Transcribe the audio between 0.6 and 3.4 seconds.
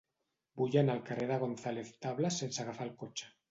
Vull anar al carrer de González Tablas sense agafar el cotxe.